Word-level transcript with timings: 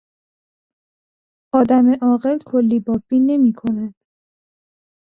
آدم 1.59 1.85
عاقل 2.03 2.37
کلیبافی 2.49 3.19
نمیکند. 3.27 3.93